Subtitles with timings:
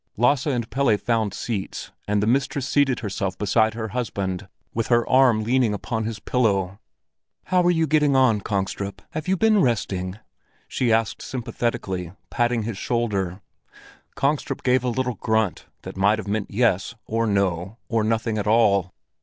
[0.17, 5.07] Lasse and Pelle found seats, and the mistress seated herself beside her husband, with her
[5.07, 6.79] arm leaning upon his pillow.
[7.43, 9.03] "How are you getting on, Kongstrup?
[9.11, 10.17] Have you been resting?"
[10.67, 13.41] she asked sympathetically, patting his shoulder.
[14.15, 18.47] Kongstrup gave a little grunt, that might have meant yes, or no, or nothing at
[18.47, 18.91] all.